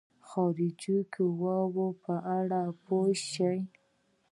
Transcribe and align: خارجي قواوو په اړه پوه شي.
خارجي 0.29 0.97
قواوو 1.13 1.87
په 2.03 2.13
اړه 2.37 2.61
پوه 2.85 3.11
شي. 3.29 3.57